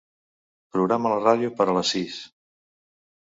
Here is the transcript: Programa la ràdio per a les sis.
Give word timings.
Programa 0.75 1.11
la 1.13 1.19
ràdio 1.25 1.51
per 1.59 1.67
a 1.67 1.77
les 1.79 1.93
sis. 1.97 2.17